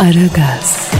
[0.00, 0.90] Aragaz,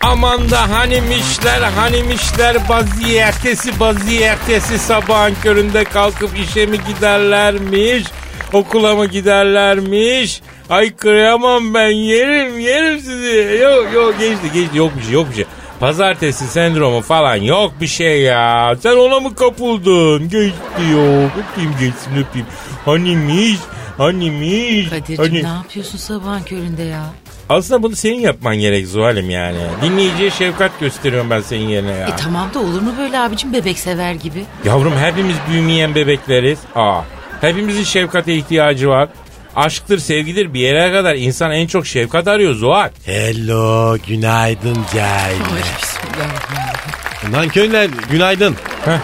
[0.00, 8.04] Aman da hanimişler hanimişler vaziyetesi vaziyetesi sabahın köründe kalkıp işe mi giderlermiş
[8.52, 10.40] okula mı giderlermiş?
[10.70, 13.58] Ay kıyamam ben yerim yerim sizi.
[13.62, 14.78] Yok yok geçti geçti.
[14.78, 15.44] Yok bir şey yok bir şey
[15.82, 22.10] pazartesi sendromu falan yok bir şey ya sen ona mı kapıldın geçti yok öpeyim geçsin
[22.10, 22.46] öpeyim
[22.84, 23.58] hanimiş
[23.98, 25.42] hanimiş Kadir'cim hani...
[25.42, 27.02] ne yapıyorsun sabahın köründe ya?
[27.48, 29.58] Aslında bunu senin yapman gerek Zuhal'im yani.
[29.82, 32.06] Dinleyiciye şefkat gösteriyorum ben senin yerine ya.
[32.06, 34.44] E tamam da olur mu böyle abicim bebek sever gibi?
[34.64, 36.58] Yavrum hepimiz büyümeyen bebekleriz.
[36.74, 37.00] Aa,
[37.40, 39.08] hepimizin şefkate ihtiyacı var.
[39.56, 42.90] Aşktır, sevgidir bir yere kadar insan en çok şefkat arıyor Zuhal.
[43.04, 45.40] Hello, günaydın cahil.
[45.40, 47.32] Bismillahirrahmanirrahim.
[47.32, 48.56] Nankörler, günaydın.
[48.84, 48.98] Heh,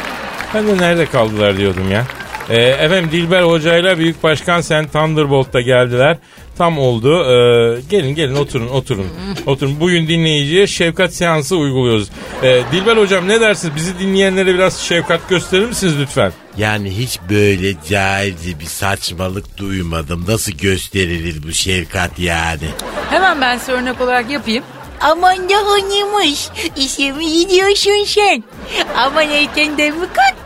[0.54, 2.06] ben de nerede kaldılar diyordum ya.
[2.50, 6.16] Ee, efendim Dilber Hoca'yla Büyük Başkan Sen Thunderbolt'ta geldiler.
[6.58, 7.24] Tam oldu.
[7.24, 9.06] Ee, gelin gelin oturun oturun.
[9.46, 9.80] oturun.
[9.80, 12.08] Bugün dinleyiciye şefkat seansı uyguluyoruz.
[12.42, 13.76] Ee, Dilber Hocam ne dersiniz?
[13.76, 16.32] Bizi dinleyenlere biraz şefkat gösterir misiniz lütfen?
[16.56, 20.24] Yani hiç böyle cahilce bir saçmalık duymadım.
[20.28, 22.68] Nasıl gösterilir bu şefkat yani?
[23.10, 24.64] Hemen ben size örnek olarak yapayım.
[25.00, 26.48] Aman da hanımış.
[26.76, 28.44] İşe mi gidiyorsun sen?
[28.96, 30.37] Aman erkenden mi kalktın?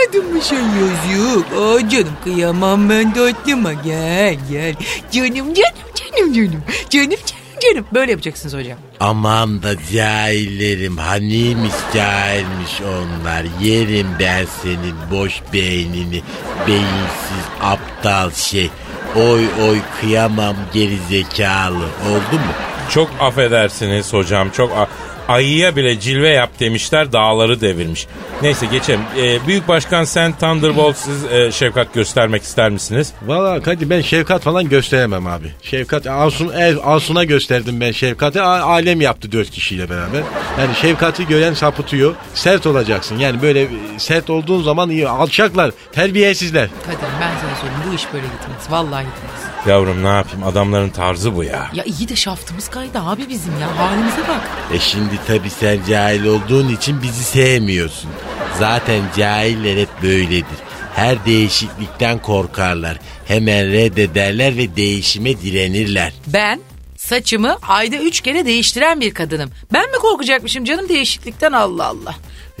[0.00, 1.46] Ay alamadım mı sen yazık?
[1.52, 4.74] Aa canım kıyamam ben tatlıma gel gel.
[5.12, 5.54] Canım canım
[5.94, 6.62] canım canım.
[6.90, 7.18] Canım canım
[7.62, 7.86] canım.
[7.94, 8.78] Böyle yapacaksınız hocam.
[9.00, 13.44] Aman da cahillerim haniymiş cahilmiş onlar.
[13.60, 16.22] Yerim ben senin boş beynini.
[16.66, 18.70] Beyinsiz aptal şey.
[19.16, 21.84] Oy oy kıyamam geri zekalı.
[21.84, 22.52] Oldu mu?
[22.90, 24.88] Çok affedersiniz hocam çok a-
[25.30, 28.06] ayıya bile cilve yap demişler dağları devirmiş.
[28.42, 29.00] Neyse geçelim.
[29.18, 33.12] Ee, Büyük Başkan sen Thunderbolt siz e, şefkat göstermek ister misiniz?
[33.22, 35.52] Valla Kadir ben şefkat falan gösteremem abi.
[35.62, 38.40] Şefkat Asun, ev, Asun'a gösterdim ben şefkati.
[38.42, 40.22] A- Alem yaptı dört kişiyle beraber.
[40.60, 42.14] Yani şefkati gören sapıtıyor.
[42.34, 43.18] Sert olacaksın.
[43.18, 43.68] Yani böyle e,
[43.98, 45.08] sert olduğun zaman iyi.
[45.08, 46.68] Alçaklar, terbiyesizler.
[46.86, 48.70] Kadir ben sana söyleyeyim bu iş böyle gitmez.
[48.70, 49.50] Vallahi gitmez.
[49.66, 51.68] Yavrum ne yapayım adamların tarzı bu ya.
[51.74, 53.68] Ya iyi de şaftımız kaydı abi bizim ya.
[53.78, 54.40] Halimize bak.
[54.74, 58.10] E şimdi tabii sen cahil olduğun için bizi sevmiyorsun.
[58.58, 60.58] Zaten cahiller hep böyledir.
[60.94, 62.98] Her değişiklikten korkarlar.
[63.26, 66.12] Hemen reddederler ve değişime direnirler.
[66.26, 66.60] Ben
[66.96, 69.50] saçımı ayda üç kere değiştiren bir kadınım.
[69.72, 72.14] Ben mi korkacakmışım canım değişiklikten Allah Allah.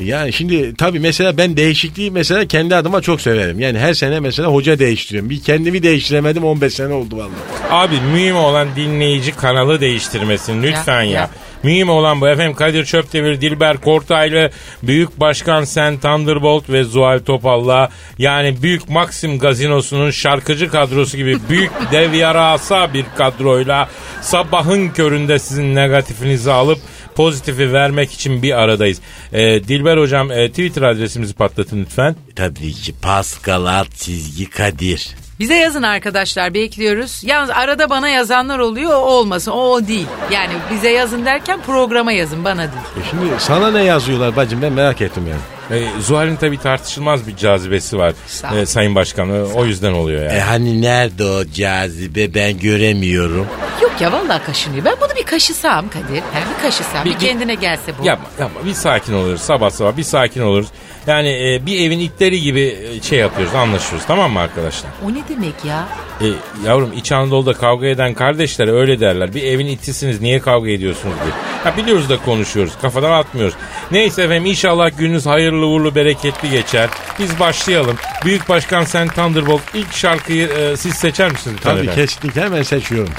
[0.04, 3.60] Yani şimdi tabii mesela ben değişikliği mesela kendi adıma çok severim.
[3.60, 5.30] Yani her sene mesela hoca değiştiriyorum.
[5.30, 7.30] Bir kendimi değiştiremedim 15 sene oldu vallahi.
[7.70, 11.10] Abi mühim olan dinleyici kanalı değiştirmesin lütfen ya.
[11.10, 11.30] Ya, ya.
[11.62, 14.50] Mühim olan bu efendim Kadir Çöptemir, Dilber Kortaylı,
[14.82, 21.70] Büyük Başkan Sen Thunderbolt ve Zuhal Topal'la yani Büyük Maxim Gazinosu'nun şarkıcı kadrosu gibi büyük
[21.92, 23.88] dev yarasa bir kadroyla
[24.20, 26.78] sabahın köründe sizin negatifinizi alıp
[27.20, 29.00] pozitifi vermek için bir aradayız.
[29.32, 32.16] Ee, Dilber Hocam e, Twitter adresimizi patlatın lütfen.
[32.36, 35.16] Tabii ki Pascal alt çizgi Kadir.
[35.40, 37.20] Bize yazın arkadaşlar bekliyoruz.
[37.24, 40.06] Yalnız arada bana yazanlar oluyor o olmasın o, o değil.
[40.32, 42.70] Yani bize yazın derken programa yazın bana değil.
[43.06, 45.40] E şimdi sana ne yazıyorlar bacım ben merak ettim yani.
[45.82, 49.28] Ee, Zuhal'in tabii tartışılmaz bir cazibesi var Sağ e, Sayın Başkan.
[49.28, 50.32] E, O yüzden oluyor yani.
[50.32, 53.46] E hani nerede o cazibe ben göremiyorum.
[53.82, 54.84] Yok ya vallahi kaşınıyor.
[54.84, 56.16] Ben bunu bir kaşısam Kadir.
[56.16, 58.06] He, bir kaşısam bir, Bir- bir- kendine gelse bu.
[58.06, 60.66] Yapma yapma bir sakin oluruz sabah sabah bir sakin oluruz.
[61.10, 64.90] Yani e, bir evin itleri gibi e, şey yapıyoruz anlaşıyoruz tamam mı arkadaşlar?
[65.04, 65.88] O ne demek ya?
[66.20, 66.26] E,
[66.66, 69.34] yavrum İç Anadolu'da kavga eden kardeşler öyle derler.
[69.34, 71.32] Bir evin itisiniz niye kavga ediyorsunuz diye.
[71.64, 73.54] Ha, biliyoruz da konuşuyoruz kafadan atmıyoruz.
[73.90, 76.88] Neyse efendim inşallah gününüz hayırlı uğurlu bereketli geçer.
[77.18, 77.96] Biz başlayalım.
[78.24, 81.56] Büyük Başkan Sen Thunderbolt ilk şarkıyı e, siz seçer misiniz?
[81.62, 81.94] Tabii efendim?
[81.94, 83.12] kesinlikle hemen seçiyorum.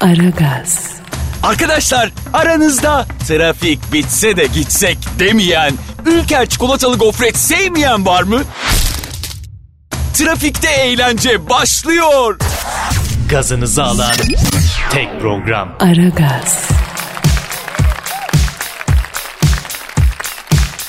[0.00, 0.98] Aragaz,
[1.42, 5.72] Arkadaşlar aranızda trafik bitse de gitsek demeyen,
[6.06, 8.42] Ülker çikolatalı gofret sevmeyen var mı?
[10.14, 12.38] Trafikte eğlence başlıyor.
[13.30, 14.12] Gazınızı alan
[14.90, 15.76] tek program.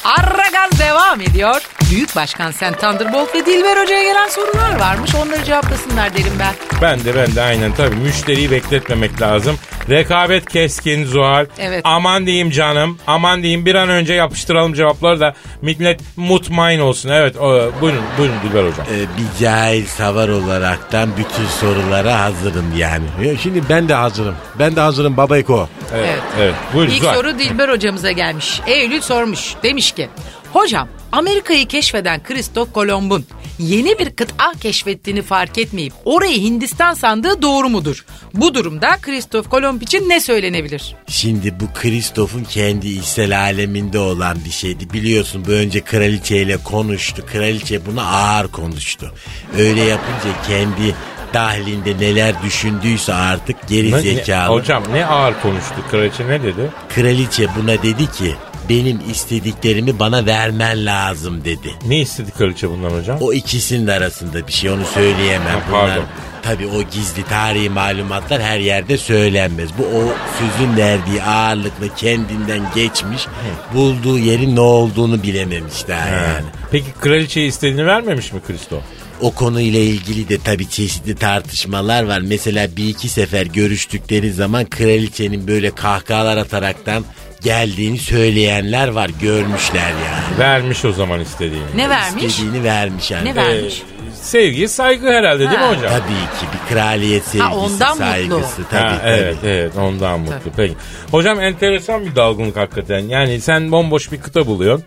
[0.06, 1.62] Aragaz, devam ediyor.
[1.91, 5.15] Büyük Başkan Sen Thunderbolt ve Dilber Hoca'ya gelen sorular varmış.
[5.15, 6.53] Onları cevaplasınlar derim ben.
[6.81, 9.56] Ben de ben de aynen tabii müşteriyi bekletmemek lazım.
[9.89, 11.45] Rekabet keskin Zuhal.
[11.59, 11.81] Evet.
[11.83, 12.97] Aman diyeyim canım.
[13.07, 17.09] Aman diyeyim bir an önce yapıştıralım cevapları da millet mutmain olsun.
[17.09, 18.86] Evet o, buyurun buyurun Dilber Hocam.
[18.91, 23.06] Ee, bir cahil savar olaraktan bütün sorulara hazırım yani.
[23.24, 24.36] Ya Şimdi ben de hazırım.
[24.59, 25.69] Ben de hazırım babayko.
[25.94, 26.09] Evet.
[26.09, 26.21] Evet.
[26.39, 26.56] evet.
[26.74, 27.15] Buyurun İlk Zuhal.
[27.15, 28.62] soru Dilber hocamıza gelmiş.
[28.68, 29.53] Eylül sormuş.
[29.63, 30.09] Demiş ki
[30.54, 33.25] Hocam Amerika'yı keşfeden Kristof Kolomb'un
[33.60, 38.06] yeni bir kıta keşfettiğini fark etmeyip orayı Hindistan sandığı doğru mudur?
[38.34, 40.96] Bu durumda Kristof Kolomb için ne söylenebilir?
[41.07, 44.94] Şimdi bu Kristof'un kendi içsel aleminde olan bir şeydi.
[44.94, 47.24] Biliyorsun bu önce kraliçeyle konuştu.
[47.31, 49.13] Kraliçe buna ağır konuştu.
[49.57, 50.96] Öyle yapınca kendi
[51.34, 54.54] dahlinde neler düşündüyse artık geri Ne- zekalı.
[54.56, 55.75] hocam ne ağır konuştu.
[55.92, 56.69] Kraliçe ne dedi?
[56.96, 58.36] Kraliçe buna dedi ki
[58.69, 61.74] benim istediklerimi bana vermen lazım dedi.
[61.88, 63.18] Ne istedi kraliçe bundan hocam?
[63.21, 65.48] O ikisinin arasında bir şey onu söyleyemem.
[65.60, 66.06] Ha, Bunlar pardon.
[66.42, 69.69] tabii o gizli tarihi malumatlar her yerde söylenmez.
[69.77, 70.04] Bu o
[70.39, 73.25] sözün verdiği ağırlıkla kendinden geçmiş.
[73.74, 76.45] Bulduğu yerin ne olduğunu bilememiş daha yani.
[76.72, 78.81] Peki kraliçeye istediğini vermemiş mi Kristo?
[79.22, 82.19] O konuyla ilgili de tabii çeşitli tartışmalar var.
[82.19, 87.06] Mesela bir iki sefer görüştükleri zaman kraliçenin böyle kahkahalar ataraktan
[87.41, 89.09] geldiğini söyleyenler var.
[89.21, 90.39] Görmüşler yani.
[90.39, 91.65] Vermiş o zaman istediğini.
[91.75, 92.24] Ne vermiş?
[92.24, 93.25] İstediğini vermiş yani.
[93.30, 93.83] Ne vermiş?
[94.13, 95.69] Sevgi, saygı herhalde değil mi Ha.
[95.69, 95.91] hocam?
[95.91, 98.06] Tabii ki bir kraliyet sevgisi, ondan mutlu.
[98.06, 98.63] saygısı.
[98.71, 99.09] Tabii, Ha, tabii.
[99.12, 100.51] evet evet ondan mutlu.
[100.57, 100.75] Peki.
[101.12, 103.00] Hocam enteresan bir dalgınlık hakikaten.
[103.00, 104.86] Yani sen bomboş bir kıta buluyorsun.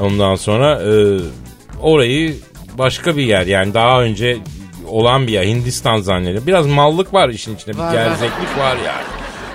[0.00, 1.18] Ondan sonra e,
[1.80, 2.36] orayı
[2.78, 4.36] başka bir yer yani daha önce
[4.88, 6.46] olan bir yer Hindistan zannediyor.
[6.46, 7.72] Biraz mallık var işin içinde.
[7.74, 7.92] Bir Var, var.
[7.92, 9.04] gerzeklik var yani.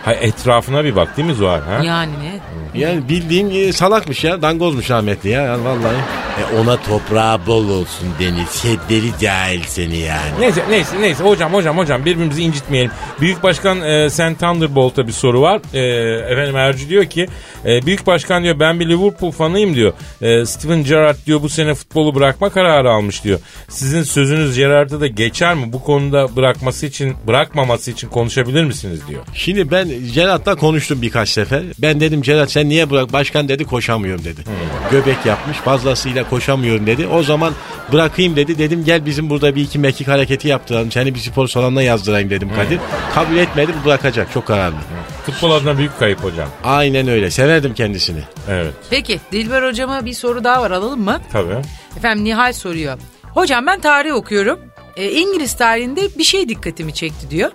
[0.06, 1.62] Ha, etrafına bir bak değil mi Zuhal?
[1.62, 1.84] Ha?
[1.84, 2.39] Yani ne?
[2.74, 4.42] Yani bildiğin e, salakmış ya.
[4.42, 5.42] Dangozmuş rahmetli ya.
[5.42, 6.29] Yani vallahi.
[6.40, 8.62] E ona toprağı bol olsun Deniz.
[8.62, 10.32] Şeddeli cahil seni yani.
[10.40, 12.92] Neyse neyse neyse hocam hocam hocam birbirimizi incitmeyelim.
[13.22, 15.62] Büyük Başkan e, Sen Thunderbolt'a bir soru var.
[15.74, 15.80] E,
[16.34, 17.28] efendim Ercü diyor ki
[17.66, 19.94] e, Büyük Başkan diyor ben bir Liverpool fanıyım diyor.
[20.22, 23.40] E, Steven Gerrard diyor bu sene futbolu bırakma kararı almış diyor.
[23.68, 25.74] Sizin sözünüz Gerrard'a da geçer mi?
[25.74, 29.22] Bu konuda bırakması için bırakmaması için konuşabilir misiniz diyor.
[29.34, 31.64] Şimdi ben Celat'la konuştum birkaç sefer.
[31.82, 33.14] Ben dedim Celat sen niye bırak?
[33.14, 34.42] Başkan dedi koşamıyorum dedi.
[34.92, 37.08] Göbek yapmış fazlasıyla koşamıyorum dedi.
[37.08, 37.54] O zaman
[37.92, 38.58] bırakayım dedi.
[38.58, 40.92] Dedim gel bizim burada bir iki mekik hareketi yaptıralım.
[40.92, 42.80] Seni bir spor salonuna yazdırayım dedim Kadir.
[43.16, 44.76] Kabul etmedi bırakacak çok kararlı.
[45.26, 46.50] Futbol adına büyük kayıp hocam.
[46.64, 48.22] Aynen öyle severdim kendisini.
[48.50, 51.22] Evet Peki Dilber hocama bir soru daha var alalım mı?
[51.32, 51.56] tabii.
[51.98, 52.98] Efendim Nihal soruyor.
[53.34, 54.60] Hocam ben tarih okuyorum.
[55.00, 57.52] E, İngiliz tarihinde bir şey dikkatimi çekti diyor.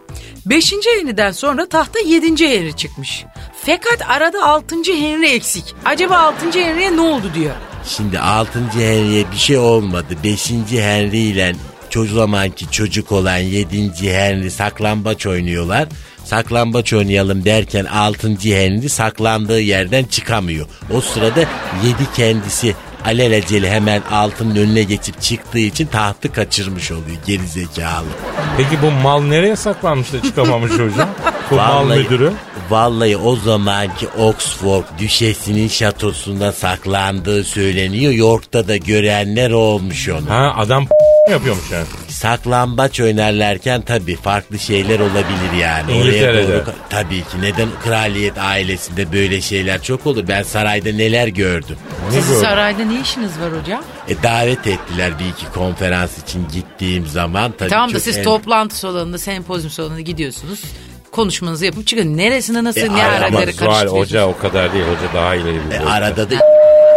[0.46, 0.72] 5.
[0.72, 2.26] Henry'den sonra tahta 7.
[2.26, 3.24] Henry çıkmış.
[3.66, 4.74] Fakat arada 6.
[4.76, 5.74] Henry eksik.
[5.84, 6.60] Acaba 6.
[6.60, 7.54] Henry'e ne oldu diyor.
[7.86, 8.58] Şimdi 6.
[8.72, 10.16] Henry'e bir şey olmadı.
[10.24, 10.50] 5.
[10.70, 11.54] Henry ile
[11.90, 14.12] çocuk zamanki çocuk olan 7.
[14.12, 15.88] Henry saklambaç oynuyorlar.
[16.24, 18.28] Saklambaç oynayalım derken 6.
[18.28, 20.66] Henry saklandığı yerden çıkamıyor.
[20.94, 21.46] O sırada 7
[22.16, 22.74] kendisi
[23.04, 28.06] alelacele hemen altının önüne geçip çıktığı için tahtı kaçırmış oluyor geri zekalı.
[28.56, 31.08] Peki bu mal nereye saklanmış da çıkamamış hocam?
[31.50, 32.32] Bu mal Vallahi- müdürü.
[32.70, 38.12] Vallahi o zamanki Oxford düşesinin şatosunda saklandığı söyleniyor.
[38.12, 40.30] York'ta da görenler olmuş onu.
[40.30, 40.86] Ha adam
[41.30, 41.84] yapıyormuş yani.
[42.14, 45.92] Saklambaç oynarlarken tabii farklı şeyler olabilir yani.
[45.92, 46.48] İngiltere'de.
[46.52, 50.24] doğru- tabii ki neden kraliyet ailesinde böyle şeyler çok olur.
[50.28, 51.76] Ben sarayda neler gördüm.
[52.12, 53.82] Ne Sizin sarayda ne işiniz var hocam?
[54.08, 57.54] E, davet ettiler bir iki konferans için gittiğim zaman.
[57.58, 60.62] Tabii tamam da siz en- toplantı salonunda, sempozyum salonuna gidiyorsunuz.
[61.12, 62.16] Konuşmanızı yapıp çıkın.
[62.16, 64.00] Neresine nasıl E, ne araları Zuhal karıştırıyorsunuz?
[64.00, 64.84] hoca o kadar değil.
[64.84, 66.34] Hoca daha ileri bir E, arada da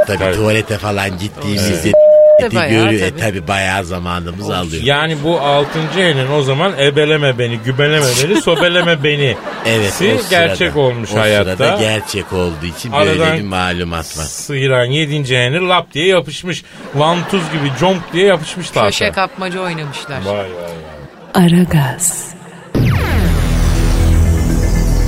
[0.08, 0.36] tabii Tabii.
[0.36, 1.92] tuvalete falan gittiğimizde
[2.42, 3.08] De bayağı, görüyor.
[3.08, 3.22] E, tabii.
[3.22, 4.84] tabii bayağı zamanımız alıyor.
[4.84, 9.38] Yani bu altıncı elin o zaman ebeleme beni, gübeleme beni, sobeleme beni.
[9.66, 11.56] Evet Si o sırada, gerçek olmuş o hayatta.
[11.58, 14.24] sırada gerçek olduğu için Aradan- böyle bir malumat var.
[14.24, 16.64] Sıyıran yedinci Henry lap diye yapışmış.
[16.96, 18.88] Vantuz gibi conk diye yapışmış tahta.
[18.90, 20.22] Köşe kapmaca oynamışlar.
[20.26, 21.46] Vay vay vay.
[21.46, 22.28] Aragaz,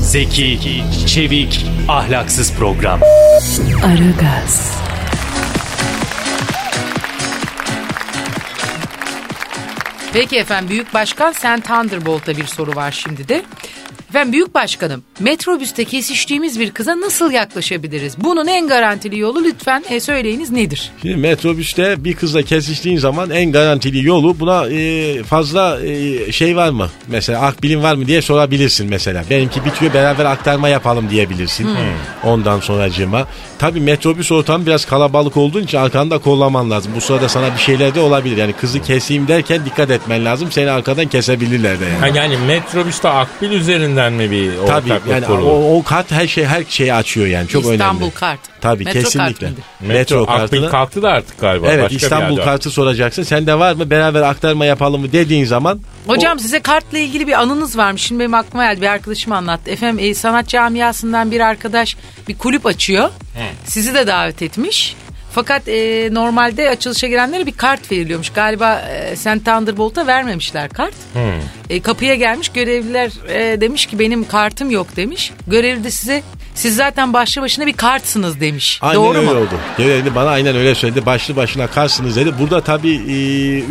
[0.01, 2.99] Zeki, çevik, ahlaksız program.
[3.85, 4.77] Aragaz,
[10.13, 13.43] Peki efendim Büyük Başkan Sen Thunderbolt'ta bir soru var şimdi de.
[14.09, 18.23] Efendim Büyük Başkanım metrobüste kesiştiğimiz bir kıza nasıl yaklaşabiliriz?
[18.23, 20.91] Bunun en garantili yolu lütfen e, söyleyiniz nedir?
[21.01, 26.69] Şimdi metrobüste bir kızla kesiştiğin zaman en garantili yolu buna e, fazla e, şey var
[26.69, 26.89] mı?
[27.07, 29.23] Mesela akbilin var mı diye sorabilirsin mesela.
[29.29, 31.69] Benimki bitiyor beraber aktarma yapalım diyebilirsin.
[32.23, 33.27] Ondan sonracığıma.
[33.59, 36.91] Tabii metrobüs ortamı biraz kalabalık olduğu için arkanda kollaman lazım.
[36.95, 38.37] Bu sırada sana bir şeyler de olabilir.
[38.37, 40.51] Yani kızı keseyim derken dikkat etmen lazım.
[40.51, 41.97] Seni arkadan kesebilirler de yani.
[41.99, 45.45] Ha, yani metrobüste akbil üzerinden mi bir Tabii ortaklık yani kurulur?
[45.45, 48.13] o, o kart her şey her şeyi açıyor yani çok İstanbul önemli.
[48.13, 48.39] kart.
[48.61, 49.33] Tabii Metro kesinlikle.
[49.33, 49.61] kart mıydı?
[49.79, 50.69] Metro, akbil kartını.
[50.69, 51.67] kalktı da artık galiba.
[51.67, 53.23] Evet Başka bir İstanbul kartı soracaksın.
[53.23, 53.89] Sende var mı?
[53.89, 58.01] Beraber aktarma yapalım mı dediğin zaman Hocam size kartla ilgili bir anınız varmış.
[58.01, 58.81] Şimdi benim aklıma geldi.
[58.81, 59.71] Bir arkadaşım anlattı.
[59.71, 61.97] Efendim e, sanat camiasından bir arkadaş
[62.27, 63.09] bir kulüp açıyor.
[63.65, 64.95] Sizi de davet etmiş.
[65.39, 68.29] Fakat e, normalde açılışa girenlere bir kart veriliyormuş.
[68.29, 69.45] Galiba e, St.
[69.45, 70.93] Thunderbolt'a vermemişler kart.
[71.69, 75.31] E, kapıya gelmiş görevliler e, demiş ki benim kartım yok demiş.
[75.47, 76.21] Görevli de size
[76.55, 78.79] siz zaten başlı başına bir kartsınız demiş.
[78.81, 79.39] aynen Doğru öyle mu?
[79.39, 79.49] oldu.
[79.77, 81.05] Görevli bana aynen öyle söyledi.
[81.05, 82.33] Başlı başına karsınız dedi.
[82.39, 83.13] Burada tabii e,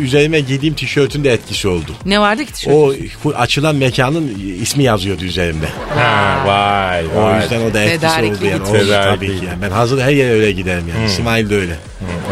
[0.03, 1.91] üzerime giydiğim tişörtün de etkisi oldu.
[2.05, 2.73] Ne vardı ki tişört?
[2.75, 5.65] O bu açılan mekanın ismi yazıyordu üzerimde.
[5.95, 7.41] Ha, vay O vay.
[7.41, 8.63] yüzden o da etkisi Tedarikli oldu yani.
[8.63, 9.61] Oldu tabii ki yani.
[9.61, 11.05] Ben hazır her yere öyle giderim yani.
[11.05, 11.77] İsmail de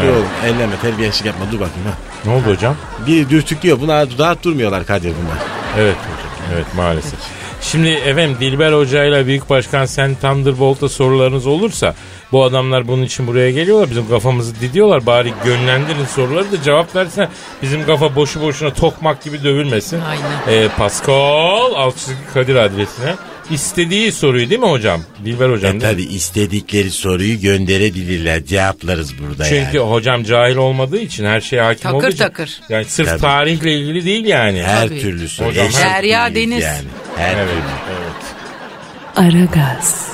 [0.00, 0.12] öyle.
[0.12, 1.92] Dur oğlum elleme terbiyesizlik yapma dur bakayım ha.
[2.24, 2.76] Ne oldu hocam?
[3.06, 3.80] Biri dürtüklüyor.
[3.80, 5.38] Bunlar rahat durmuyorlar Kadir bunlar.
[5.78, 6.54] Evet hocam.
[6.54, 7.18] Evet maalesef.
[7.62, 11.94] Şimdi efendim Dilber Hoca ile Büyük Başkan Sen Thunderbolt'a sorularınız olursa
[12.32, 13.90] bu adamlar bunun için buraya geliyorlar.
[13.90, 15.06] Bizim kafamızı didiyorlar.
[15.06, 17.28] Bari gönlendirin soruları da cevap versene.
[17.62, 20.00] Bizim kafa boşu boşuna tokmak gibi dövülmesin.
[20.00, 20.62] Aynen.
[20.64, 23.14] Ee, Pascal Alçızgı Kadir adresine
[23.50, 25.00] istediği soruyu değil mi hocam?
[25.24, 26.02] Dilber hocam E değil mi?
[26.02, 28.44] tabi istedikleri soruyu gönderebilirler.
[28.44, 29.90] Cevaplarız burada Çünkü yani.
[29.90, 32.18] hocam cahil olmadığı için her şeye hakim Takır olduğu için.
[32.18, 32.60] takır.
[32.68, 33.20] Yani sırf Tabii.
[33.20, 34.62] tarihle ilgili değil yani.
[34.62, 35.00] Her Tabii.
[35.00, 35.48] türlü soru.
[35.48, 36.62] Hocam, eşit Derya Deniz.
[36.64, 36.84] Yani.
[37.16, 37.60] Her Evet, türlü.
[37.90, 39.34] evet.
[39.34, 40.08] Aragaz,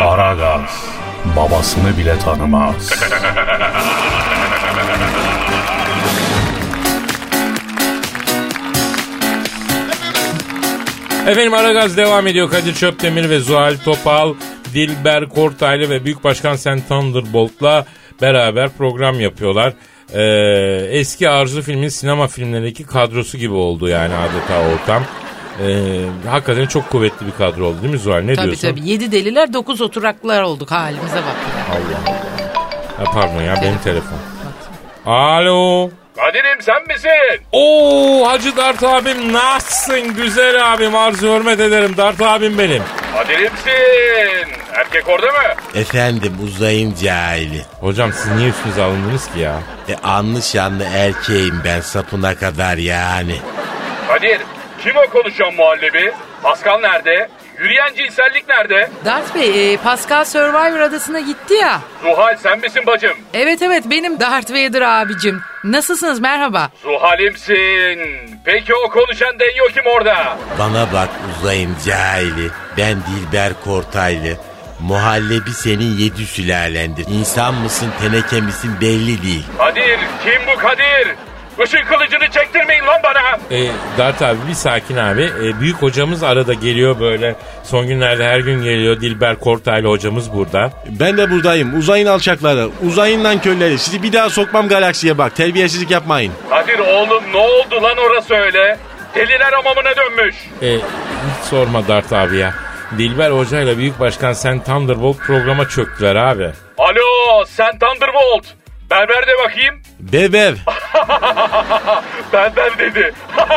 [0.00, 0.89] Aragaz
[1.36, 2.92] babasını bile tanımaz.
[11.26, 12.50] Efendim Aragaz devam ediyor.
[12.50, 14.34] Kadir Çöptemir ve Zuhal Topal,
[14.74, 17.86] Dilber Kortaylı ve Büyük Başkan Sen Thunderbolt'la
[18.22, 19.72] beraber program yapıyorlar.
[20.14, 20.22] Ee,
[20.90, 25.04] eski Arzu filmin sinema filmlerindeki kadrosu gibi oldu yani adeta ortam.
[25.62, 28.20] Ee, hakikaten çok kuvvetli bir kadro oldu değil mi Zuhal?
[28.20, 28.68] Ne Tabii diyorsun?
[28.68, 28.88] tabii.
[28.88, 31.24] Yedi deliler dokuz oturaklılar olduk halimize bak.
[31.24, 31.74] ya.
[31.74, 33.06] Allah Allah.
[33.06, 34.18] Ha, pardon ya benim telefon.
[35.06, 35.90] Alo.
[36.16, 37.44] Kadir'im sen misin?
[37.52, 42.82] Oo Hacı Dart abim nasılsın güzel abim arzu hürmet ederim Dart abim benim.
[43.16, 44.50] Kadir'imsin.
[44.74, 45.38] Erkek orada mı?
[45.74, 47.62] Efendim uzayın cahili.
[47.80, 49.58] Hocam siz niye üstünüze alındınız ki ya?
[49.88, 53.36] E anlı şanlı erkeğim ben sapına kadar yani.
[54.08, 54.40] Kadir
[54.82, 56.12] kim o konuşan muhallebi?
[56.42, 57.28] Pascal nerede?
[57.58, 58.90] Yürüyen cinsellik nerede?
[59.04, 61.80] Dart Bey, e, Pascal Survivor adasına gitti ya.
[62.02, 63.12] Zuhal sen misin bacım?
[63.34, 65.40] Evet evet benim Darth Vader abicim.
[65.64, 66.70] Nasılsınız merhaba?
[66.82, 67.98] Zuhal'imsin.
[68.44, 70.36] Peki o konuşan Denyo kim orada?
[70.58, 71.08] Bana bak
[71.38, 72.50] uzayın cahili.
[72.78, 74.36] Ben Dilber Kortaylı.
[74.80, 77.06] Muhallebi senin yedi sülalendir.
[77.08, 79.44] İnsan mısın teneke misin belli değil.
[79.58, 81.08] Kadir kim bu Kadir?
[81.64, 83.20] Işın kılıcını çektirmeyin lan bana.
[83.58, 83.66] E,
[83.98, 85.22] Dart abi bir sakin abi.
[85.44, 87.34] E, büyük hocamız arada geliyor böyle.
[87.64, 89.00] Son günlerde her gün geliyor.
[89.00, 90.70] Dilber Kortaylı hocamız burada.
[90.86, 91.78] Ben de buradayım.
[91.78, 92.68] Uzayın alçakları.
[92.86, 93.78] Uzayın nankörleri.
[93.78, 95.36] Sizi bir daha sokmam galaksiye bak.
[95.36, 96.32] Terbiyesizlik yapmayın.
[96.50, 98.78] Kadir oğlum ne oldu lan orası öyle?
[99.14, 100.34] Deliler hamamına dönmüş.
[100.62, 102.54] E, hiç sorma Dart abi ya.
[102.98, 106.50] Dilber Hoca ile Büyük Başkan Sen Thunderbolt programa çöktüler abi.
[106.78, 108.46] Alo sen Thunderbolt.
[108.90, 109.74] Berber de bakayım.
[110.00, 110.54] Bebev.
[112.32, 113.14] Benden dedi.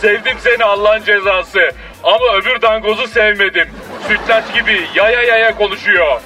[0.00, 1.70] Sevdim seni Allah'ın cezası.
[2.04, 3.68] Ama öbür dangozu sevmedim.
[4.08, 6.20] Sütlaç gibi yaya yaya konuşuyor.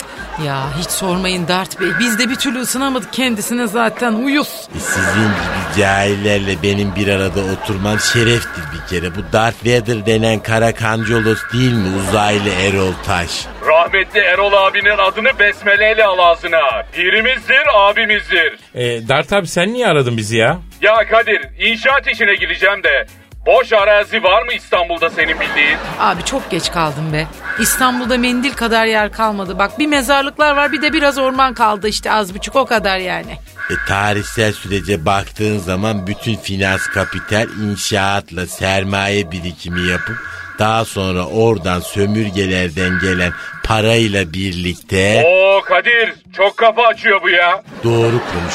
[0.46, 1.88] Ya hiç sormayın Dart Bey.
[2.00, 4.68] Biz de bir türlü ısınamadık kendisine zaten uyuz.
[4.76, 9.14] E sizin gibi cahillerle benim bir arada oturmam şereftir bir kere.
[9.16, 13.46] Bu Darth Vader denen kara kancolos değil mi uzaylı Erol Taş?
[13.66, 16.82] Rahmetli Erol abinin adını besmeleyle al ağzına.
[16.92, 18.58] Pirimizdir, abimizdir.
[18.74, 20.58] E, Dart abi sen niye aradın bizi ya?
[20.82, 23.06] Ya Kadir, inşaat işine gideceğim de.
[23.46, 25.76] Boş arazi var mı İstanbul'da senin bildiğin?
[25.98, 27.26] Abi çok geç kaldım be.
[27.60, 29.58] İstanbul'da mendil kadar yer kalmadı.
[29.58, 33.32] Bak bir mezarlıklar var bir de biraz orman kaldı işte az buçuk o kadar yani.
[33.70, 40.16] E, tarihsel sürece baktığın zaman bütün finans kapital inşaatla sermaye birikimi yapıp
[40.58, 43.32] daha sonra oradan sömürgelerden gelen
[43.64, 47.62] parayla birlikte Oo Kadir, çok kafa açıyor bu ya.
[47.84, 48.54] doğru konuş.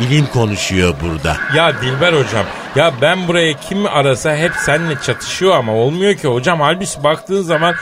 [0.00, 1.36] Bilim konuşuyor burada.
[1.54, 6.60] Ya Dilber hocam ya ben buraya kim arasa hep seninle çatışıyor ama olmuyor ki hocam.
[6.60, 7.74] Halbuki baktığın zaman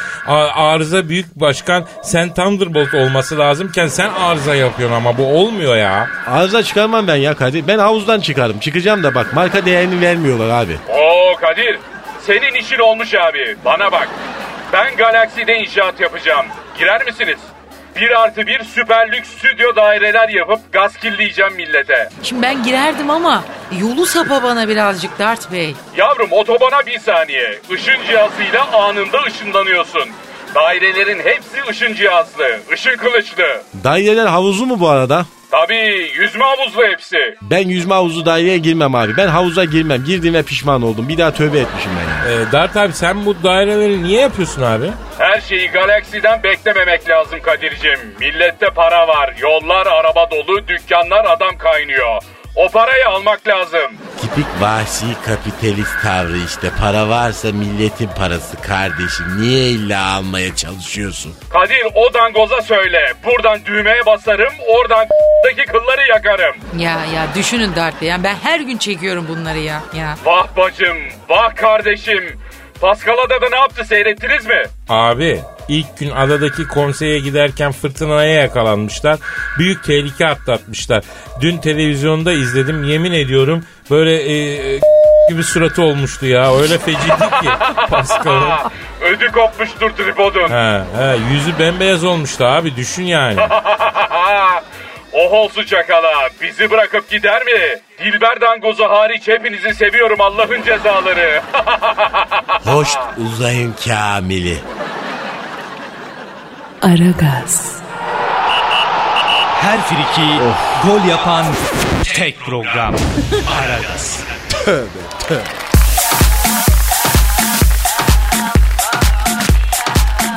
[0.54, 6.08] arıza büyük başkan sen Thunderbolt olması lazımken sen arıza yapıyorsun ama bu olmuyor ya.
[6.26, 7.66] Arıza çıkarmam ben ya Kadir.
[7.68, 8.58] Ben havuzdan çıkarım.
[8.58, 10.76] Çıkacağım da bak marka değerini vermiyorlar abi.
[10.88, 11.78] Oo Kadir,
[12.26, 13.56] senin işin olmuş abi.
[13.64, 14.08] Bana bak.
[14.72, 16.46] Ben Galaxy'de inşaat yapacağım.
[16.78, 17.38] Girer misiniz?
[17.96, 22.08] Bir artı bir süper lüks stüdyo daireler yapıp gaz kirleyeceğim millete.
[22.22, 23.44] Şimdi ben girerdim ama
[23.80, 25.74] yolu sapa bana birazcık Dert Bey.
[25.96, 27.58] Yavrum otobana bir saniye.
[27.70, 30.08] Işın cihazıyla anında ışınlanıyorsun.
[30.54, 33.62] Dairelerin hepsi ışın cihazlı, ışın kılıçlı.
[33.84, 35.26] Daireler havuzu mu bu arada?
[35.50, 37.16] Tabii yüzme havuzlu hepsi.
[37.42, 39.16] Ben yüzme havuzu daireye girmem abi.
[39.16, 40.04] Ben havuza girmem.
[40.04, 41.08] Girdiğime pişman oldum.
[41.08, 42.40] Bir daha tövbe etmişim ben ya.
[42.40, 44.86] Ee, Dert abi sen bu daireleri niye yapıyorsun abi?
[45.18, 47.98] Her şeyi Galaxy'den beklememek lazım Kadir'cim.
[48.20, 52.22] Millette para var, yollar araba dolu, dükkanlar adam kaynıyor.
[52.56, 53.90] O parayı almak lazım.
[54.20, 56.70] Tipik vahşi kapitalist tavrı işte.
[56.80, 59.26] Para varsa milletin parası kardeşim.
[59.40, 61.34] Niye illa almaya çalışıyorsun?
[61.50, 63.12] Kadir o dangoza söyle.
[63.24, 65.06] Buradan düğmeye basarım, oradan
[65.44, 66.54] daki kılları yakarım.
[66.78, 68.08] Ya ya düşünün Dert Bey.
[68.08, 69.82] Yani ben her gün çekiyorum bunları ya.
[69.96, 70.16] Ya.
[70.24, 70.96] Vah bacım,
[71.28, 72.40] vah kardeşim.
[72.80, 74.62] Pascal Adada ne yaptı seyrettiniz mi?
[74.88, 79.18] Abi ilk gün adadaki konseye giderken fırtınaya yakalanmışlar.
[79.58, 81.04] Büyük tehlike atlatmışlar.
[81.40, 84.80] Dün televizyonda izledim yemin ediyorum böyle e,
[85.28, 86.56] gibi suratı olmuştu ya.
[86.56, 87.06] Öyle feciydi
[87.42, 87.48] ki
[87.90, 88.70] Pascal'ın.
[89.00, 90.48] Ödü kopmuştur tripodun.
[90.48, 93.40] He, he, yüzü bembeyaz olmuştu abi düşün yani.
[95.12, 96.28] oh olsun çakala.
[96.42, 97.78] Bizi bırakıp gider mi?
[98.04, 101.42] Dilber dangozu hariç hepinizi seviyorum Allah'ın cezaları.
[102.64, 104.58] Hoş uzayın kamili.
[106.84, 107.80] Aragaz,
[109.62, 110.38] Her friki
[110.86, 111.44] gol yapan
[112.14, 112.94] tek program.
[113.60, 114.20] Aragaz.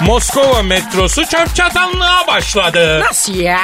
[0.01, 2.99] Moskova metrosu çöp çatanlığa başladı.
[2.99, 3.59] Nasıl ya?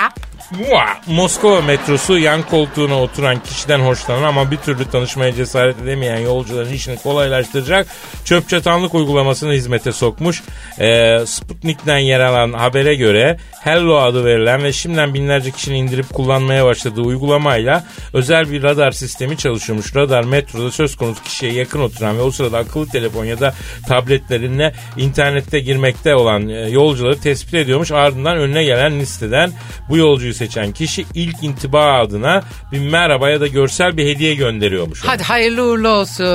[1.07, 6.97] Moskova metrosu yan koltuğuna oturan kişiden hoşlanan ama bir türlü tanışmaya cesaret edemeyen yolcuların işini
[6.97, 7.87] kolaylaştıracak
[8.25, 10.43] çöp çatanlık uygulamasını hizmete sokmuş.
[10.79, 16.65] Ee, Sputnik'ten yer alan habere göre Hello adı verilen ve şimdiden binlerce kişinin indirip kullanmaya
[16.65, 19.95] başladığı uygulamayla özel bir radar sistemi çalışıyormuş.
[19.95, 23.53] Radar metroda söz konusu kişiye yakın oturan ve o sırada akıllı telefon ya da
[23.87, 27.91] tabletlerine internette girmekte olan e, yolcuları tespit ediyormuş.
[27.91, 29.51] Ardından önüne gelen listeden
[29.89, 35.01] bu yolcuyu seçen kişi ilk intiba adına bir merhaba ya da görsel bir hediye gönderiyormuş.
[35.05, 36.25] Hadi hayırlı uğurlu olsun.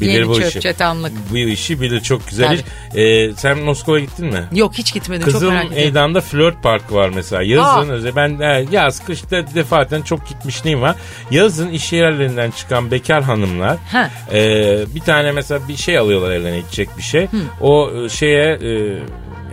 [0.00, 0.60] Bilir Yeni bu çöp işi.
[0.60, 1.12] çatanlık.
[1.30, 2.56] Bu işi bilir çok güzel Tabii.
[2.56, 2.96] iş.
[3.30, 4.44] Ee, sen Moskova'ya gittin mi?
[4.52, 5.84] Yok hiç gitmedim çok Kızıl merak ediyorum.
[5.84, 7.42] Meydan'da flört parkı var mesela.
[7.42, 7.92] Yazın Aa.
[7.92, 10.96] özel ben e, yaz kışta defaten çok gitmişliğim var.
[11.30, 14.10] Yazın iş yerlerinden çıkan bekar hanımlar Ha.
[14.32, 14.40] e,
[14.94, 17.26] bir tane mesela bir şey alıyorlar eline içecek bir şey.
[17.60, 18.98] O e, şeye e,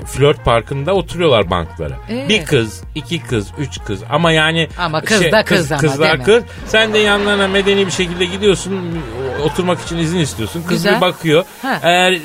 [0.05, 1.97] flört parkında oturuyorlar banklara.
[2.09, 2.29] Ee?
[2.29, 6.43] Bir kız, iki kız, üç kız ama yani Ama kız da kız ama, kızlar kız.
[6.67, 8.99] Sen de yanlarına medeni bir şekilde gidiyorsun
[9.45, 10.61] oturmak için izin istiyorsun.
[10.61, 10.95] Kız Güzel.
[10.95, 11.45] bir bakıyor.
[11.61, 11.79] Ha.
[11.83, 12.17] Eğer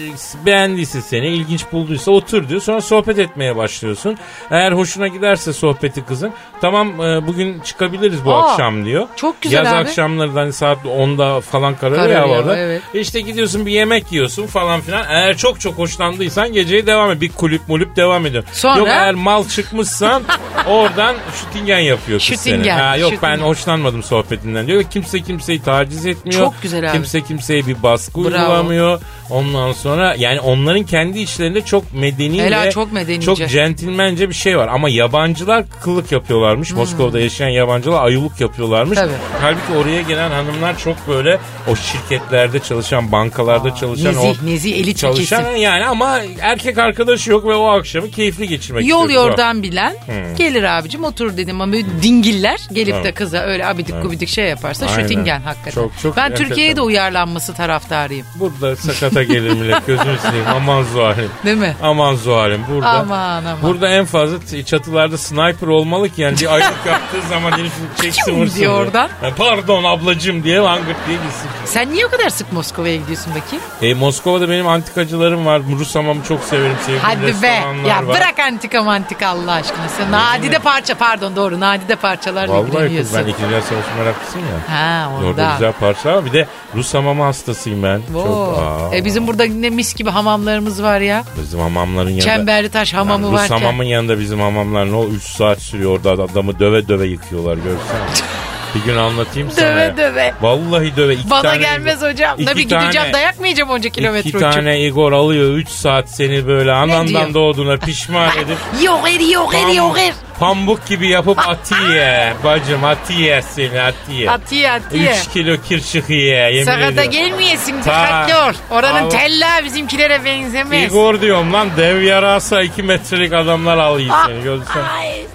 [0.46, 2.60] beğendiyse seni, ilginç bulduysa otur diyor.
[2.60, 4.16] Sonra sohbet etmeye başlıyorsun.
[4.50, 9.06] Eğer hoşuna giderse sohbeti kızın, tamam e, bugün çıkabiliriz bu Aa, akşam diyor.
[9.16, 9.74] çok güzel Yaz abi.
[9.76, 12.56] akşamları da hani saat 10'da falan kararıyor ya Kararıyor, orada.
[12.58, 12.82] evet.
[12.94, 15.04] İşte gidiyorsun bir yemek yiyorsun falan filan.
[15.08, 17.20] Eğer çok çok hoşlandıysan geceyi devam et.
[17.20, 18.44] Bir kulüp mulüp devam ediyor.
[18.52, 18.78] Sonra?
[18.78, 20.22] Yok eğer mal çıkmışsan
[20.66, 22.70] oradan şütingen yapıyor kız seni.
[22.70, 23.48] Ha, yok ben şütingen.
[23.48, 24.82] hoşlanmadım sohbetinden diyor.
[24.82, 26.40] Kimse kimseyi taciz etmiyor.
[26.40, 26.92] Çok güzel abi.
[26.92, 28.26] Kimse kimseye bir baskı Bravo.
[28.26, 29.00] uygulamıyor.
[29.30, 33.26] Ondan sonra yani onların kendi içlerinde çok medeni Helal, ve çok medenice.
[33.26, 34.68] çok centilmence bir şey var.
[34.68, 36.72] Ama yabancılar kıllık yapıyorlarmış.
[36.72, 38.98] Moskova'da yaşayan yabancılar ayılık yapıyorlarmış.
[38.98, 39.04] Hmm.
[39.04, 39.14] Tabii.
[39.40, 41.38] Halbuki oraya gelen hanımlar çok böyle
[41.68, 45.56] o şirketlerde çalışan, bankalarda çalışan nezih, o nezih, elit çalışan kesim.
[45.62, 49.24] yani ama erkek arkadaşı yok ve o akşamı keyifli geçirmek Yol istiyor.
[49.24, 49.96] yordan bilen
[50.38, 55.02] gelir abicim otur dedim ama dingiller gelip de kıza öyle abidik gubidik şey yaparsa Aynen.
[55.02, 55.70] şütingen hakikaten.
[55.70, 56.34] Çok, çok ben.
[56.34, 58.26] Türkiye'ye de uyarlanması taraftarıyım.
[58.40, 58.76] Burada
[59.18, 61.30] sakata gelir millet gözünü seveyim aman zuhalim.
[61.44, 61.76] Değil mi?
[61.82, 62.88] Aman zuhalim burada.
[62.90, 63.62] Aman aman.
[63.62, 68.56] Burada en fazla çatılarda sniper olmalı ki yani bir aylık yaptığı zaman herif çeksin vursun.
[68.56, 68.68] böyle.
[68.68, 69.08] oradan?
[69.20, 71.48] Ha, pardon ablacım diye langırt diye gitsin.
[71.64, 73.64] Sen niye o kadar sık Moskova'ya gidiyorsun bakayım?
[73.82, 75.62] E, Moskova'da benim antikacılarım var.
[75.78, 76.76] Rus hamamı çok severim.
[76.80, 77.62] Sevdiğim Hadi be.
[77.88, 78.08] Ya var.
[78.08, 79.88] bırak antika mantika Allah aşkına.
[79.88, 83.14] Sen nadide parça pardon doğru nadide parçalarla Vallahi ilgileniyorsun.
[83.16, 84.76] ben İkinci Savaşı meraklısıyım ya.
[84.76, 85.52] Ha Orada ondan.
[85.52, 86.24] güzel parça var.
[86.24, 88.00] Bir de Rus hamamı hastasıyım ben.
[88.12, 88.56] Çok, Oo.
[88.92, 91.24] aa, E bizim burada ne mis gibi hamamlarımız var ya.
[91.42, 92.24] bizim hamamların yanında.
[92.24, 93.58] Çemberli taş hamamı Yani Rus varken.
[93.58, 97.98] hamamın yanında bizim hamamlar ne o 3 saat sürüyor orada adamı döve döve yıkıyorlar görsen.
[98.74, 99.66] Bir gün anlatayım sana.
[99.66, 99.96] Döve ya.
[99.96, 100.34] döve.
[100.40, 101.14] Vallahi döve.
[101.14, 102.34] İki Bana tane gelmez Igor- hocam.
[102.38, 106.08] İki Tabii tane- gideceğim dayak mı yiyeceğim onca kilometre İki tane Igor alıyor 3 saat
[106.10, 109.96] seni böyle anandan doğduğuna pişman edip Yoğur yoğur yoğur.
[110.40, 112.32] pamuk gibi yapıp atiye.
[112.44, 114.30] Bacım atiye seni atiye.
[114.30, 115.12] Atiye atiye.
[115.12, 117.10] 3 kilo kirşık ye yemin Sakata ediyorum.
[117.10, 118.52] gelmeyesin dikkatli ol.
[118.70, 120.84] Oranın Al- tella bizimkilere benzemez.
[120.84, 124.82] Igor diyorum lan dev yarasa 2 metrelik adamlar alıyor Ah, seni görsen.
[124.98, 125.26] ay.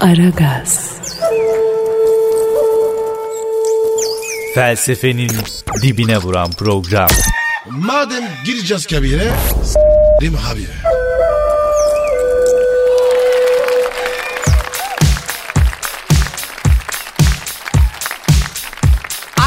[0.00, 0.92] Aragaz,
[4.54, 5.30] Felsefenin
[5.82, 7.08] dibine vuran program.
[7.70, 9.30] Madem gireceğiz kabire
[9.64, 10.66] s**rim abi.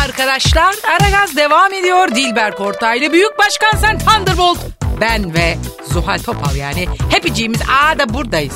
[0.05, 2.15] Arkadaşlar Aragaz devam ediyor.
[2.15, 4.59] Dilber Kortaylı Büyük Başkan Sen Thunderbolt.
[5.01, 5.57] Ben ve
[5.91, 6.87] Zuhal Topal yani.
[7.09, 8.55] Hepiciğimiz A'da buradayız.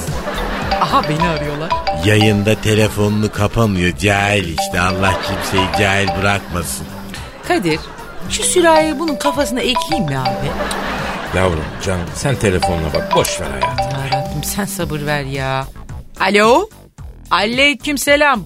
[0.82, 1.70] Aha beni arıyorlar.
[2.06, 6.88] Yayında telefonunu kapamıyor cahil işte Allah kimseyi cahil bırakmasın.
[7.48, 7.80] Kadir
[8.30, 10.50] şu sürahiyi bunun kafasına ekleyeyim mi abi?
[11.38, 14.00] Yavrum canım sen telefonuna bak boş ver hayatım.
[14.00, 15.66] Yarabbim sen sabır ver ya.
[16.20, 16.70] Alo?
[17.32, 18.46] Aleyküm selam.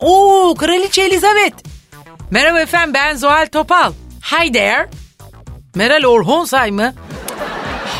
[0.00, 1.56] Oo Kraliçe Elizabeth.
[2.30, 3.92] Merhaba efendim ben Zuhal Topal.
[4.22, 4.88] Hi there.
[5.74, 6.94] Meral Orhonsay mı?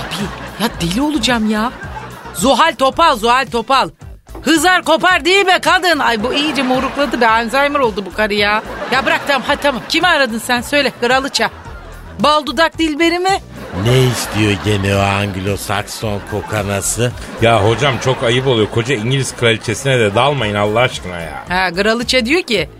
[0.08, 1.72] Abi ya deli olacağım ya.
[2.34, 3.90] Zuhal Topal, Zuhal Topal.
[4.42, 5.98] Hızar kopar değil be kadın.
[5.98, 7.28] Ay bu iyice morukladı be.
[7.28, 8.62] Alzheimer oldu bu karı ya.
[8.92, 9.82] Ya bırak tamam hadi tamam.
[9.88, 11.50] Kimi aradın sen söyle kralıça.
[12.20, 13.38] Bal dudak dilberi mi?
[13.84, 17.12] Ne istiyor gene o Anglo-Sakson kokanası?
[17.42, 18.70] Ya hocam çok ayıp oluyor.
[18.70, 21.44] Koca İngiliz kraliçesine de dalmayın Allah aşkına ya.
[21.48, 22.70] Ha kralıça diyor ki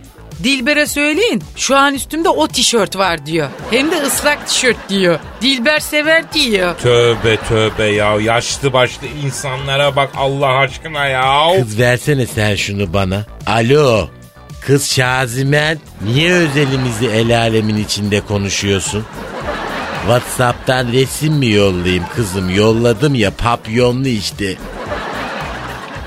[0.43, 3.49] Dilber'e söyleyin şu an üstümde o tişört var diyor.
[3.71, 5.19] Hem de ıslak tişört diyor.
[5.41, 6.75] Dilber sever diyor.
[6.77, 8.19] Tövbe tövbe ya.
[8.21, 11.47] Yaşlı başlı insanlara bak Allah aşkına ya.
[11.59, 13.25] Kız versene sen şunu bana.
[13.47, 14.07] Alo.
[14.61, 19.05] Kız Şazimen niye özelimizi el alemin içinde konuşuyorsun?
[20.01, 22.49] Whatsapp'tan resim mi yollayayım kızım?
[22.55, 24.55] Yolladım ya papyonlu işte.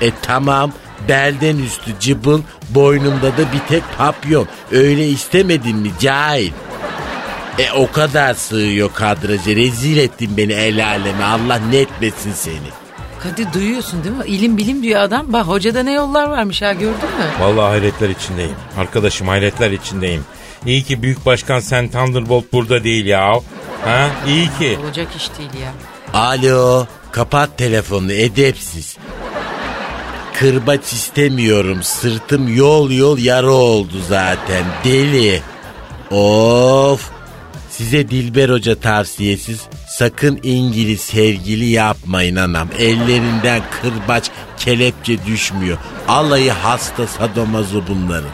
[0.01, 0.71] E tamam
[1.07, 4.47] belden üstü cıbıl boynumda da bir tek papyon.
[4.71, 6.51] Öyle istemedin mi cahil?
[7.57, 12.69] E o kadar sığıyor kadraja rezil ettin beni el aleme Allah netmesin seni.
[13.23, 14.23] Kadir duyuyorsun değil mi?
[14.25, 15.33] İlim bilim diyor adam.
[15.33, 17.25] Bak hocada ne yollar varmış ha gördün mü?
[17.39, 18.55] Vallahi hayretler içindeyim.
[18.77, 20.25] Arkadaşım hayretler içindeyim.
[20.65, 23.33] İyi ki Büyük Başkan Sen Thunderbolt burada değil ya.
[23.85, 24.09] Ha?
[24.27, 24.77] İyi ki.
[24.83, 25.71] Olacak iş değil ya.
[26.19, 28.97] Alo, kapat telefonunu edepsiz.
[30.39, 35.41] Kırbaç istemiyorum, sırtım yol yol yara oldu zaten, deli.
[36.11, 37.09] Of,
[37.69, 42.67] size Dilber Hoca tavsiyesiz, sakın İngiliz sevgili yapmayın anam.
[42.79, 45.77] Ellerinden kırbaç, kelepçe düşmüyor.
[46.07, 48.29] Alayı hasta sadomazo bunların.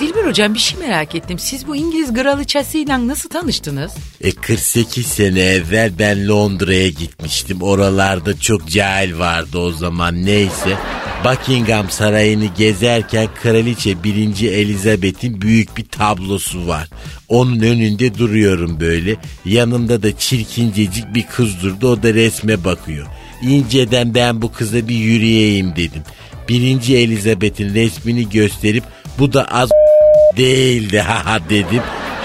[0.00, 1.38] Dilber hocam bir şey merak ettim.
[1.38, 3.92] Siz bu İngiliz kralıçasıyla nasıl tanıştınız?
[4.20, 7.62] E 48 sene evvel ben Londra'ya gitmiştim.
[7.62, 10.76] Oralarda çok cahil vardı o zaman neyse.
[11.24, 14.50] Buckingham Sarayı'nı gezerken Kraliçe 1.
[14.50, 16.88] Elizabeth'in büyük bir tablosu var.
[17.28, 19.16] Onun önünde duruyorum böyle.
[19.44, 21.88] Yanımda da çirkincecik bir kız durdu.
[21.88, 23.06] O da resme bakıyor.
[23.42, 26.02] İnceden ben bu kıza bir yürüyeyim dedim.
[26.48, 26.94] 1.
[26.94, 28.84] Elizabeth'in resmini gösterip
[29.18, 29.70] bu da az
[30.36, 31.82] değildi ha dedim.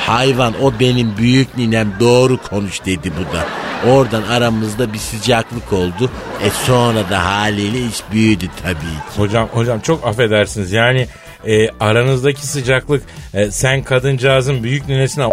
[0.08, 3.46] Hayvan o benim büyük ninem doğru konuş dedi bu da.
[3.92, 6.12] Oradan aramızda bir sıcaklık oldu.
[6.44, 9.18] E sonra da haliyle iş büyüdü tabii ki.
[9.18, 10.72] Hocam hocam çok affedersiniz.
[10.72, 11.08] Yani
[11.48, 15.26] e, aranızdaki sıcaklık e, sen kadıncağızın büyük ninesine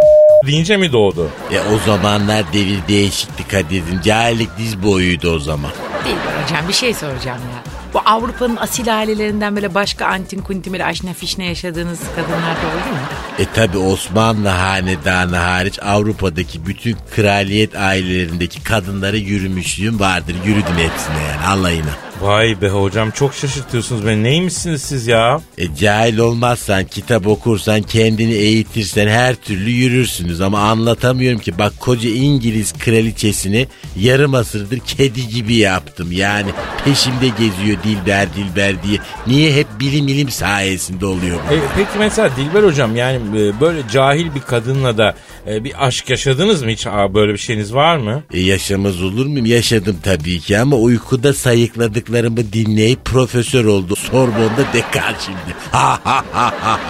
[0.47, 1.31] deyince mi doğdu?
[1.53, 4.01] E o zamanlar devir değişikti Kadir'im.
[4.05, 5.71] Cahillik diz boyuydu o zaman.
[6.05, 7.76] Dilber hocam bir şey soracağım ya.
[7.97, 12.93] Bu Avrupa'nın asil ailelerinden böyle başka antin kuntin böyle aşna fişne yaşadığınız kadınlar da oldu
[12.93, 12.99] mu?
[13.39, 20.37] E tabi Osmanlı hanedanı hariç Avrupa'daki bütün kraliyet ailelerindeki kadınlara yürümüşlüğüm vardır.
[20.45, 22.06] Yürüdüm hepsine yani alayına.
[22.21, 24.23] Vay be hocam çok şaşırtıyorsunuz beni.
[24.23, 25.41] Neymişsiniz siz ya?
[25.59, 30.41] E cahil olmazsan, kitap okursan, kendini eğitirsen her türlü yürürsünüz.
[30.41, 36.13] Ama anlatamıyorum ki bak koca İngiliz kraliçesini yarım asırdır kedi gibi yaptım.
[36.13, 36.51] Yani
[36.85, 38.99] peşimde geziyor Dilber Dilber diye.
[39.27, 41.55] Niye hep bilim ilim sayesinde oluyor bu?
[41.55, 45.15] E, peki mesela Dilber hocam yani e, böyle cahil bir kadınla da
[45.49, 46.87] e, bir aşk yaşadınız mı hiç?
[46.87, 48.23] Aa, böyle bir şeyiniz var mı?
[48.33, 49.47] E yaşamaz olur muyum?
[49.47, 53.97] Yaşadım tabii ki ama uykuda sayıkladıklarımı dinleyip profesör oldu.
[53.97, 55.57] Sorbon'da dekan şimdi.
[55.73, 56.81] Ha ha ha ha.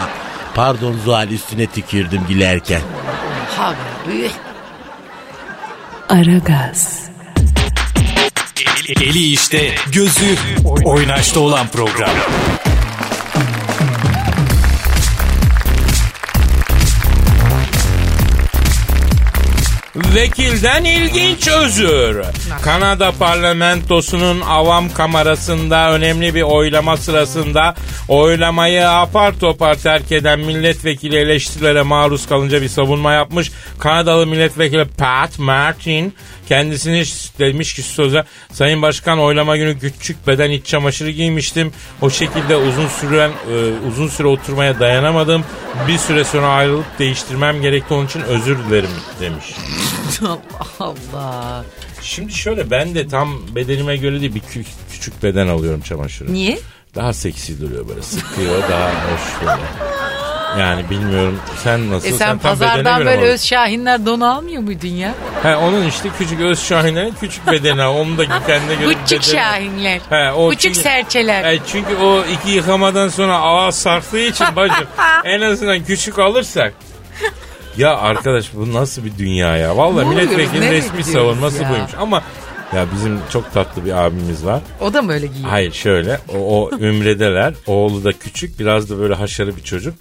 [0.55, 2.81] Pardon Zuhal üstüne tükürdüm gülerken.
[4.12, 4.31] Üh.
[6.09, 7.07] Aragaz,
[8.88, 10.37] Eli işte, gözü
[10.85, 12.11] oynaşta olan program.
[20.16, 22.22] Vekilden ilginç özür.
[22.62, 27.74] Kanada parlamentosunun avam kamerasında önemli bir oylama sırasında
[28.09, 33.52] oylamayı apar topar terk eden milletvekili eleştirilere maruz kalınca bir savunma yapmış.
[33.79, 36.14] Kanadalı milletvekili Pat Martin
[36.48, 37.04] kendisini
[37.38, 41.72] demiş ki söze Sayın Başkan oylama günü küçük beden iç çamaşırı giymiştim.
[42.00, 45.44] O şekilde uzun süren e, uzun süre oturmaya dayanamadım.
[45.88, 49.44] Bir süre sonra ayrılıp değiştirmem gerekti onun için özür dilerim demiş.
[50.22, 50.40] Allah
[50.80, 51.64] Allah.
[52.02, 56.32] Şimdi şöyle ben de tam bedenime göre değil bir kü- küçük beden alıyorum çamaşırı.
[56.32, 56.59] Niye?
[56.94, 59.62] Daha seksi duruyor böyle sıkıyor daha hoş böyle.
[60.61, 62.09] Yani bilmiyorum sen nasıl?
[62.09, 65.14] E sen, bedene pazardan böyle öz şahinler don almıyor muydun ya?
[65.42, 67.79] He, onun işte küçük öz şahinlerin küçük bedeni
[68.19, 70.01] da kendine göre Küçük şahinler.
[70.11, 71.45] He, o Küçük çünkü- serçeler.
[71.45, 74.87] E, çünkü o iki yıkamadan sonra ağız sarktığı için bacım
[75.25, 76.73] en azından küçük alırsak.
[77.77, 79.77] Ya arkadaş bu nasıl bir dünya ya?
[79.77, 81.71] Vallahi milletvekili resmi savunması ya?
[81.71, 81.90] buymuş.
[81.99, 82.23] Ama
[82.74, 84.61] ya bizim çok tatlı bir abimiz var.
[84.81, 85.50] O da mı öyle giyiyor?
[85.50, 87.55] Hayır şöyle o, o ümredeler.
[87.66, 89.94] Oğlu da küçük biraz da böyle haşarı bir çocuk.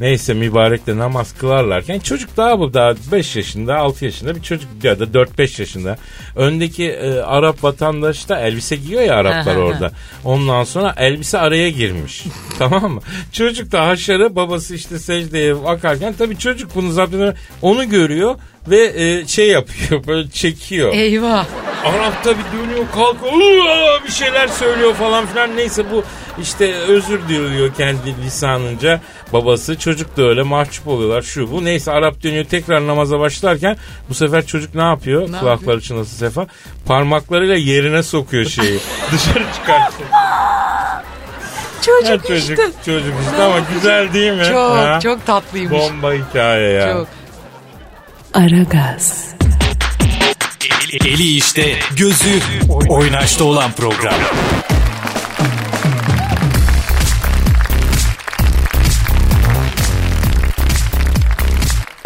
[0.00, 4.68] Neyse mübarek de namaz kılarlarken çocuk daha bu daha 5 yaşında 6 yaşında bir çocuk
[4.82, 5.96] ya da 4-5 yaşında.
[6.36, 9.92] Öndeki e, Arap vatandaş da elbise giyiyor ya Araplar orada.
[10.24, 12.24] Ondan sonra elbise araya girmiş.
[12.58, 13.00] tamam mı?
[13.32, 17.34] Çocuk da haşarı babası işte secdeye bakarken tabii çocuk bunu edemiyor.
[17.62, 18.34] onu görüyor
[18.68, 20.94] ve e, şey yapıyor böyle çekiyor.
[20.94, 21.46] Eyvah.
[21.84, 26.04] Arap tabi dönüyor kalkıyor bir şeyler söylüyor falan filan neyse bu
[26.42, 29.00] işte özür diliyor kendi lisanınca
[29.32, 33.76] babası çocuk da öyle mahcup oluyorlar şu bu neyse Arap dönüyor tekrar namaza başlarken
[34.08, 36.46] bu sefer çocuk ne yapıyor Ne kulakları çınlasın sefa
[36.86, 38.78] parmaklarıyla yerine sokuyor şeyi
[39.12, 40.08] dışarı çıkartıyor.
[41.82, 42.56] Çocuk, çocuk işte.
[42.86, 44.44] çocuk işte ama güzel değil mi?
[44.44, 45.00] Çok Ha?
[45.02, 45.72] çok tatlıymış.
[45.80, 46.92] Bomba hikaye ya.
[46.92, 47.06] Çok.
[48.34, 49.34] Aragaz,
[50.92, 52.40] Eli işte, gözü
[52.88, 54.14] oynaşta olan program.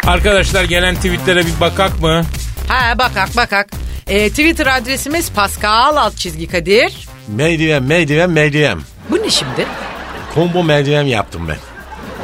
[0.07, 2.25] Arkadaşlar gelen tweetlere bir bakak mı?
[2.67, 3.69] Ha bakak bakak.
[4.07, 7.07] E, Twitter adresimiz Pascal alt çizgi Kadir.
[7.27, 8.79] Merdiven, merdiven, merdiven.
[9.09, 9.65] Bu ne şimdi?
[10.35, 11.74] Combo merdiven yaptım ben.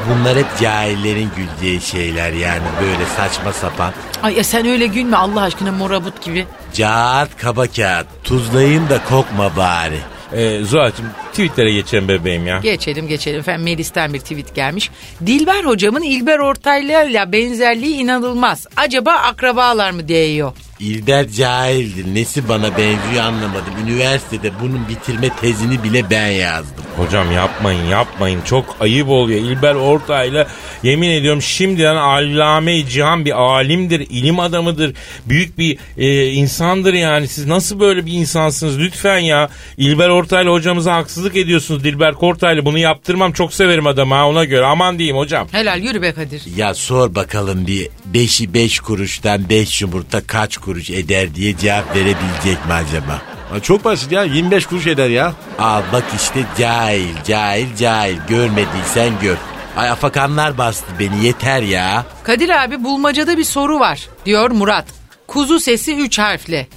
[0.09, 3.93] Bunlar hep cahillerin güldüğü şeyler yani böyle saçma sapan.
[4.23, 6.45] Ay ya sen öyle gülme Allah aşkına morabut gibi.
[6.77, 9.99] Kağıt kaba kağıt tuzlayın da kokma bari.
[10.33, 12.59] Ee, Zuhal'cığım tweetlere geçelim bebeğim ya.
[12.59, 13.39] Geçelim geçelim.
[13.39, 14.91] Efendim Melis'ten bir tweet gelmiş.
[15.25, 18.67] Dilber hocamın İlber Ortaylı'yla benzerliği inanılmaz.
[18.77, 20.53] Acaba akrabalar mı diyor.
[20.81, 22.15] İlber cahildir.
[22.15, 23.73] Nesi bana benziyor anlamadım.
[23.87, 26.83] Üniversitede bunun bitirme tezini bile ben yazdım.
[26.97, 29.39] Hocam yapmayın yapmayın çok ayıp oluyor.
[29.39, 30.47] İlber Ortaylı
[30.83, 34.95] yemin ediyorum şimdiden allame cihan bir alimdir, ilim adamıdır.
[35.25, 37.27] Büyük bir e, insandır yani.
[37.27, 39.49] Siz nasıl böyle bir insansınız lütfen ya.
[39.77, 41.83] İlber Ortaylı hocamıza haksızlık ediyorsunuz.
[41.83, 44.65] Dilber Kortaylı bunu yaptırmam çok severim adamı ha ona göre.
[44.65, 45.47] Aman diyeyim hocam.
[45.51, 46.41] Helal yürü be Kadir.
[46.55, 52.65] Ya sor bakalım bir beşi beş kuruştan beş yumurta kaç kuruş eder diye cevap verebilecek
[52.67, 53.21] mi acaba?
[53.51, 55.33] Ha, Çok basit ya 25 kuruş eder ya.
[55.59, 59.37] Al bak işte cahil cahil cahil görmediysen gör.
[59.77, 62.05] Ay afakanlar bastı beni yeter ya.
[62.23, 64.85] Kadir abi bulmacada bir soru var diyor Murat.
[65.27, 66.67] Kuzu sesi 3 harfli.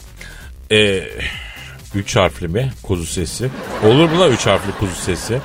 [0.72, 1.00] Ee,
[1.94, 3.48] üç harfli mi kuzu sesi?
[3.86, 5.40] Olur mu la üç harfli kuzu sesi?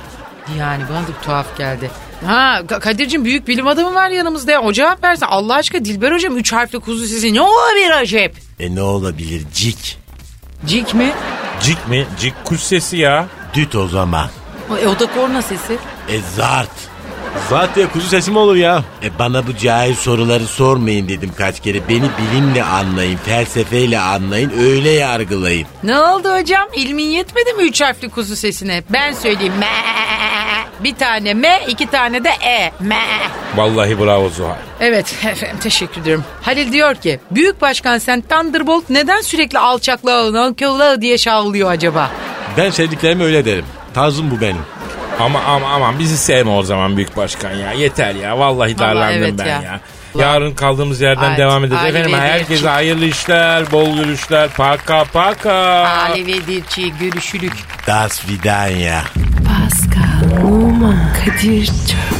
[0.58, 1.90] Yani bana da bir tuhaf geldi.
[2.26, 4.60] Ha Ka- Kadir'cim büyük bilim adamı var yanımızda ya.
[4.62, 5.26] O cevap versin.
[5.26, 8.36] Allah aşkına Dilber hocam 3 harfli kuzu sesi ne olabilir acep?
[8.60, 9.98] E ne olabilir cik.
[10.66, 11.12] Cik mi?
[11.62, 12.06] Cik mi?
[12.20, 13.26] Cik kuş sesi ya.
[13.54, 14.28] Düt o zaman.
[14.82, 15.78] E, o da korna sesi.
[16.08, 16.70] E zart.
[17.50, 18.84] Zaten kuzu sesi mi olur ya?
[19.02, 21.88] E bana bu cahil soruları sormayın dedim kaç kere.
[21.88, 25.66] Beni bilimle anlayın, felsefeyle anlayın, öyle yargılayın.
[25.82, 26.68] Ne oldu hocam?
[26.74, 28.82] İlmin yetmedi mi 3 harfli kuzu sesine?
[28.90, 29.52] Ben söyleyeyim.
[29.58, 29.66] Me.
[30.84, 32.72] Bir tane M, iki tane de E.
[32.80, 32.96] Me.
[33.56, 34.54] Vallahi bravo Zuhal.
[34.80, 36.24] Evet efendim teşekkür ederim.
[36.42, 42.10] Halil diyor ki Büyük Başkan sen Thunderbolt neden sürekli alçaklığa, nankörlüğe diye şavlıyor acaba?
[42.56, 43.64] Ben sevdiklerime öyle derim.
[43.94, 44.62] Tarzım bu benim.
[45.20, 47.72] Ama ama aman bizi sevme o zaman büyük başkan ya.
[47.72, 48.38] Yeter ya.
[48.38, 49.62] Vallahi darlandım evet ben ya.
[49.62, 49.80] ya.
[50.18, 51.84] Yarın kaldığımız yerden Hadi, devam edeceğiz.
[51.86, 52.30] Efendim Vedat'cığım.
[52.30, 54.48] herkese hayırlı işler, bol gülüşler.
[54.48, 55.54] Paka paka.
[56.10, 57.52] Ali ve Dilçi görüşürük.
[57.86, 59.02] Das Vidanya.
[60.38, 62.19] Oman, Kadir çok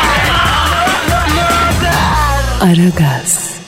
[2.61, 3.60] Aragaz.